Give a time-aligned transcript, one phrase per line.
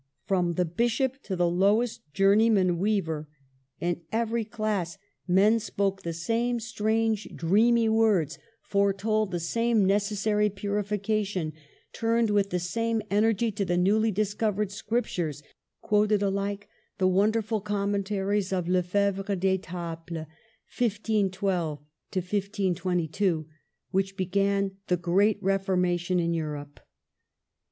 [0.25, 3.27] From the bishop to the lowest journey man weaver,—
[3.79, 6.73] in every class men spoke the same 48 MARGARET OF ANGOUL^ME.
[7.27, 11.53] Strange, dreamy words, foretold the same neces sary purification,
[11.93, 15.43] turned with the same energy to the new discovered Scriptures,
[15.83, 16.63] quoted ahke
[16.97, 20.25] the wonderful commentaries of Lefebvre d'Etaples
[20.65, 23.45] (15 12 1522)
[23.91, 26.79] which began the great Reformation in Europe.